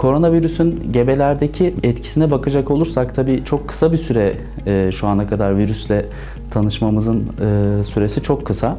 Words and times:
Koronavirüsün 0.00 0.92
gebelerdeki 0.92 1.74
etkisine 1.82 2.30
bakacak 2.30 2.70
olursak 2.70 3.14
tabii 3.14 3.44
çok 3.44 3.68
kısa 3.68 3.92
bir 3.92 3.96
süre 3.96 4.36
e, 4.66 4.92
şu 4.92 5.08
ana 5.08 5.28
kadar 5.28 5.56
virüsle 5.56 6.06
tanışmamızın 6.50 7.28
e, 7.40 7.84
süresi 7.84 8.22
çok 8.22 8.46
kısa. 8.46 8.76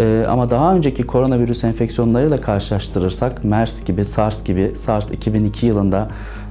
E, 0.00 0.24
ama 0.28 0.50
daha 0.50 0.74
önceki 0.74 1.02
koronavirüs 1.02 1.64
enfeksiyonlarıyla 1.64 2.40
karşılaştırırsak 2.40 3.44
MERS 3.44 3.84
gibi, 3.84 4.04
SARS 4.04 4.44
gibi, 4.44 4.72
SARS 4.76 5.10
2002 5.10 5.66
yılında, 5.66 6.08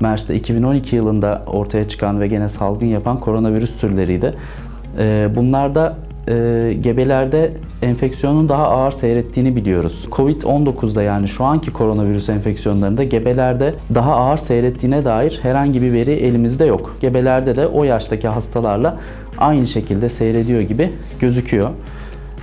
MERS 0.00 0.28
de 0.28 0.34
2012 0.34 0.96
yılında 0.96 1.42
ortaya 1.46 1.88
çıkan 1.88 2.20
ve 2.20 2.28
gene 2.28 2.48
salgın 2.48 2.86
yapan 2.86 3.20
koronavirüs 3.20 3.76
türleriydi. 3.76 4.34
E, 4.98 5.28
bunlarda 5.36 5.96
e, 6.28 6.72
gebelerde 6.80 7.52
enfeksiyonun 7.82 8.48
daha 8.48 8.68
ağır 8.68 8.92
seyrettiğini 8.92 9.56
biliyoruz. 9.56 10.08
Covid-19'da 10.10 11.02
yani 11.02 11.28
şu 11.28 11.44
anki 11.44 11.72
koronavirüs 11.72 12.28
enfeksiyonlarında 12.28 13.04
gebelerde 13.04 13.74
daha 13.94 14.14
ağır 14.16 14.38
seyrettiğine 14.38 15.04
dair 15.04 15.38
herhangi 15.42 15.82
bir 15.82 15.92
veri 15.92 16.12
elimizde 16.12 16.64
yok. 16.64 16.96
Gebelerde 17.00 17.56
de 17.56 17.66
o 17.66 17.84
yaştaki 17.84 18.28
hastalarla 18.28 18.96
aynı 19.38 19.66
şekilde 19.66 20.08
seyrediyor 20.08 20.60
gibi 20.60 20.90
gözüküyor. 21.20 21.70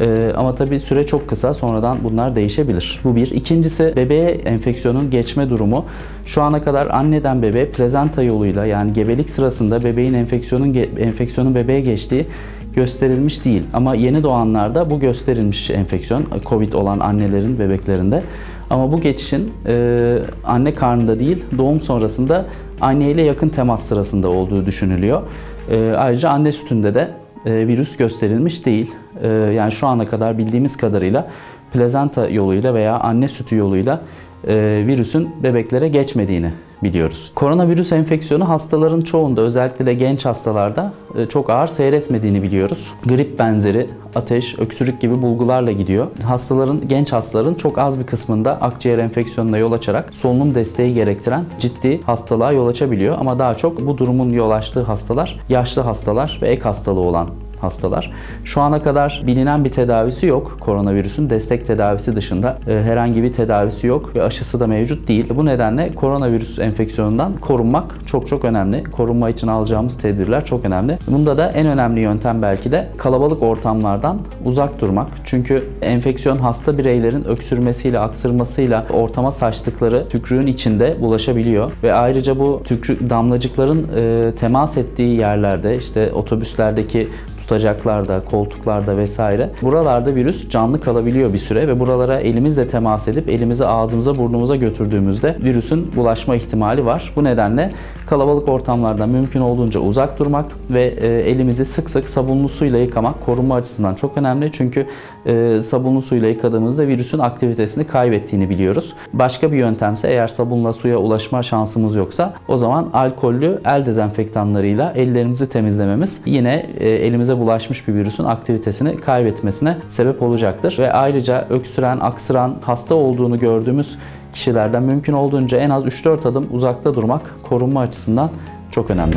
Ee, 0.00 0.32
ama 0.36 0.54
tabii 0.54 0.80
süre 0.80 1.06
çok 1.06 1.28
kısa. 1.28 1.54
Sonradan 1.54 1.98
bunlar 2.04 2.36
değişebilir. 2.36 3.00
Bu 3.04 3.16
bir. 3.16 3.30
İkincisi 3.30 3.92
bebeğe 3.96 4.30
enfeksiyonun 4.30 5.10
geçme 5.10 5.50
durumu. 5.50 5.84
Şu 6.26 6.42
ana 6.42 6.62
kadar 6.62 6.86
anneden 6.86 7.42
bebeğe 7.42 7.66
plezenta 7.66 8.22
yoluyla 8.22 8.66
yani 8.66 8.92
gebelik 8.92 9.30
sırasında 9.30 9.84
bebeğin 9.84 10.14
enfeksiyonun 10.14 10.74
enfeksiyonun 11.00 11.54
bebeğe 11.54 11.80
geçtiği 11.80 12.26
gösterilmiş 12.74 13.44
değil. 13.44 13.62
Ama 13.72 13.94
yeni 13.94 14.22
doğanlarda 14.22 14.90
bu 14.90 15.00
gösterilmiş 15.00 15.70
enfeksiyon 15.70 16.24
COVID 16.46 16.72
olan 16.72 17.00
annelerin 17.00 17.58
bebeklerinde. 17.58 18.22
Ama 18.70 18.92
bu 18.92 19.00
geçişin 19.00 19.52
e, 19.66 20.18
anne 20.44 20.74
karnında 20.74 21.20
değil 21.20 21.44
doğum 21.58 21.80
sonrasında 21.80 22.44
anneyle 22.80 23.22
yakın 23.22 23.48
temas 23.48 23.82
sırasında 23.82 24.28
olduğu 24.28 24.66
düşünülüyor. 24.66 25.22
E, 25.70 25.92
ayrıca 25.98 26.30
anne 26.30 26.52
sütünde 26.52 26.94
de 26.94 27.10
e, 27.46 27.68
virüs 27.68 27.96
gösterilmiş 27.96 28.66
değil. 28.66 28.94
E, 29.22 29.28
yani 29.28 29.72
şu 29.72 29.86
ana 29.86 30.06
kadar 30.06 30.38
bildiğimiz 30.38 30.76
kadarıyla 30.76 31.28
plazenta 31.72 32.28
yoluyla 32.28 32.74
veya 32.74 33.00
anne 33.00 33.28
sütü 33.28 33.56
yoluyla 33.56 34.00
e, 34.48 34.54
virüsün 34.86 35.30
bebeklere 35.42 35.88
geçmediğini 35.88 36.50
biliyoruz. 36.82 37.32
Koronavirüs 37.34 37.92
enfeksiyonu 37.92 38.48
hastaların 38.48 39.00
çoğunda 39.00 39.40
özellikle 39.40 39.94
genç 39.94 40.24
hastalarda 40.24 40.92
e, 41.18 41.26
çok 41.26 41.50
ağır 41.50 41.66
seyretmediğini 41.66 42.42
biliyoruz. 42.42 42.92
Grip 43.06 43.38
benzeri 43.38 43.86
ateş, 44.14 44.58
öksürük 44.58 45.00
gibi 45.00 45.22
bulgularla 45.22 45.72
gidiyor. 45.72 46.06
Hastaların, 46.24 46.88
genç 46.88 47.12
hastaların 47.12 47.54
çok 47.54 47.78
az 47.78 48.00
bir 48.00 48.06
kısmında 48.06 48.60
akciğer 48.60 48.98
enfeksiyonuna 48.98 49.58
yol 49.58 49.72
açarak 49.72 50.14
solunum 50.14 50.54
desteği 50.54 50.94
gerektiren 50.94 51.44
ciddi 51.58 52.02
hastalığa 52.02 52.52
yol 52.52 52.66
açabiliyor. 52.66 53.16
Ama 53.20 53.38
daha 53.38 53.56
çok 53.56 53.86
bu 53.86 53.98
durumun 53.98 54.30
yol 54.30 54.50
açtığı 54.50 54.82
hastalar 54.82 55.38
yaşlı 55.48 55.82
hastalar 55.82 56.38
ve 56.42 56.48
ek 56.48 56.62
hastalığı 56.62 57.00
olan 57.00 57.28
hastalar. 57.60 58.12
Şu 58.44 58.60
ana 58.60 58.82
kadar 58.82 59.22
bilinen 59.26 59.64
bir 59.64 59.72
tedavisi 59.72 60.26
yok. 60.26 60.56
Koronavirüsün 60.60 61.30
destek 61.30 61.66
tedavisi 61.66 62.16
dışında 62.16 62.58
e, 62.68 62.82
herhangi 62.82 63.22
bir 63.22 63.32
tedavisi 63.32 63.86
yok 63.86 64.14
ve 64.14 64.22
aşısı 64.22 64.60
da 64.60 64.66
mevcut 64.66 65.08
değil. 65.08 65.32
Bu 65.36 65.46
nedenle 65.46 65.94
koronavirüs 65.94 66.58
enfeksiyonundan 66.58 67.32
korunmak 67.40 67.94
çok 68.06 68.26
çok 68.26 68.44
önemli. 68.44 68.84
Korunma 68.84 69.30
için 69.30 69.48
alacağımız 69.48 69.98
tedbirler 69.98 70.44
çok 70.44 70.64
önemli. 70.64 70.98
Bunda 71.06 71.38
da 71.38 71.50
en 71.50 71.66
önemli 71.66 72.00
yöntem 72.00 72.42
belki 72.42 72.72
de 72.72 72.88
kalabalık 72.96 73.42
ortamlardan 73.42 74.18
uzak 74.44 74.80
durmak. 74.80 75.08
Çünkü 75.24 75.64
enfeksiyon 75.82 76.38
hasta 76.38 76.78
bireylerin 76.78 77.24
öksürmesiyle, 77.24 77.98
aksırmasıyla 77.98 78.86
ortama 78.92 79.30
saçtıkları 79.30 80.08
tükrüğün 80.08 80.46
içinde 80.46 80.96
bulaşabiliyor 81.00 81.72
ve 81.82 81.94
ayrıca 81.94 82.38
bu 82.38 82.62
tükrük 82.64 83.10
damlacıkların 83.10 83.88
e, 83.96 84.32
temas 84.34 84.76
ettiği 84.76 85.16
yerlerde 85.16 85.76
işte 85.76 86.12
otobüslerdeki 86.12 87.08
tutacaklarda, 87.50 88.24
koltuklarda 88.24 88.96
vesaire. 88.96 89.50
Buralarda 89.62 90.14
virüs 90.14 90.48
canlı 90.48 90.80
kalabiliyor 90.80 91.32
bir 91.32 91.38
süre 91.38 91.68
ve 91.68 91.80
buralara 91.80 92.20
elimizle 92.20 92.68
temas 92.68 93.08
edip 93.08 93.28
elimizi 93.28 93.66
ağzımıza 93.66 94.18
burnumuza 94.18 94.56
götürdüğümüzde 94.56 95.36
virüsün 95.42 95.92
bulaşma 95.96 96.36
ihtimali 96.36 96.84
var. 96.84 97.12
Bu 97.16 97.24
nedenle 97.24 97.72
kalabalık 98.06 98.48
ortamlardan 98.48 99.08
mümkün 99.08 99.40
olduğunca 99.40 99.80
uzak 99.80 100.18
durmak 100.18 100.44
ve 100.70 100.84
e, 100.84 101.08
elimizi 101.08 101.64
sık 101.64 101.90
sık 101.90 102.10
sabunlu 102.10 102.48
suyla 102.48 102.78
yıkamak 102.78 103.26
korunma 103.26 103.54
açısından 103.54 103.94
çok 103.94 104.18
önemli. 104.18 104.52
Çünkü 104.52 104.86
e, 105.26 105.60
sabunlu 105.60 106.00
suyla 106.00 106.28
yıkadığımızda 106.28 106.86
virüsün 106.86 107.18
aktivitesini 107.18 107.86
kaybettiğini 107.86 108.50
biliyoruz. 108.50 108.94
Başka 109.12 109.52
bir 109.52 109.56
yöntemse 109.56 110.08
eğer 110.08 110.28
sabunla 110.28 110.72
suya 110.72 110.96
ulaşma 110.96 111.42
şansımız 111.42 111.96
yoksa 111.96 112.34
o 112.48 112.56
zaman 112.56 112.90
alkollü 112.92 113.60
el 113.64 113.86
dezenfektanlarıyla 113.86 114.92
ellerimizi 114.96 115.48
temizlememiz 115.48 116.22
yine 116.26 116.66
e, 116.80 116.88
elimize 116.88 117.39
bulaşmış 117.40 117.88
bir 117.88 117.94
virüsün 117.94 118.24
aktivitesini 118.24 118.96
kaybetmesine 118.96 119.76
sebep 119.88 120.22
olacaktır. 120.22 120.76
Ve 120.78 120.92
ayrıca 120.92 121.46
öksüren, 121.50 121.98
aksıran, 122.00 122.56
hasta 122.60 122.94
olduğunu 122.94 123.38
gördüğümüz 123.38 123.98
kişilerden 124.32 124.82
mümkün 124.82 125.12
olduğunca 125.12 125.58
en 125.58 125.70
az 125.70 125.86
3-4 125.86 126.28
adım 126.28 126.46
uzakta 126.50 126.94
durmak 126.94 127.22
korunma 127.42 127.80
açısından 127.80 128.30
çok 128.70 128.90
önemli. 128.90 129.16